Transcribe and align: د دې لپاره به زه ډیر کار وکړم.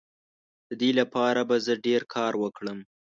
د 0.69 0.71
دې 0.81 0.89
لپاره 0.99 1.41
به 1.49 1.55
زه 1.65 1.73
ډیر 1.85 2.01
کار 2.15 2.33
وکړم. 2.43 2.79